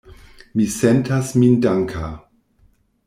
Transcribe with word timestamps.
Mi 0.59 0.65
sentas 0.75 1.29
min 1.41 1.61
danka. 1.67 2.07